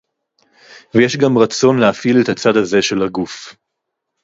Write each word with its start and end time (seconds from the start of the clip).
וְיֵש 0.97 1.17
גַם 1.17 1.37
רָצוֹן 1.37 1.79
לְהַפְעִיל 1.79 2.21
אֶת 2.21 2.29
הַצַד 2.29 2.55
הָזָה 2.57 2.81
שֶל 2.81 3.01
‘הַגוּף’. 3.03 3.55